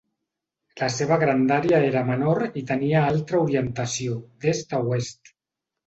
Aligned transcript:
La 0.79 0.87
seva 0.93 1.17
grandària 1.23 1.83
era 1.91 2.03
menor 2.09 2.43
i 2.63 2.65
tenia 2.73 3.05
altra 3.13 3.45
orientació: 3.45 4.21
d'est 4.47 4.79
a 4.81 4.85
oest. 4.93 5.37